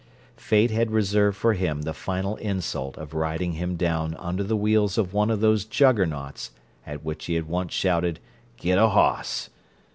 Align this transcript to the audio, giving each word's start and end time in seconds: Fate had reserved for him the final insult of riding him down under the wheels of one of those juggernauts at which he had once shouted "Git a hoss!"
Fate 0.35 0.71
had 0.71 0.89
reserved 0.89 1.37
for 1.37 1.53
him 1.53 1.83
the 1.83 1.93
final 1.93 2.35
insult 2.37 2.97
of 2.97 3.13
riding 3.13 3.51
him 3.53 3.75
down 3.75 4.15
under 4.15 4.43
the 4.43 4.57
wheels 4.57 4.97
of 4.97 5.13
one 5.13 5.29
of 5.29 5.41
those 5.41 5.63
juggernauts 5.63 6.49
at 6.87 7.05
which 7.05 7.25
he 7.25 7.35
had 7.35 7.47
once 7.47 7.71
shouted 7.71 8.19
"Git 8.57 8.79
a 8.79 8.87
hoss!" 8.89 9.51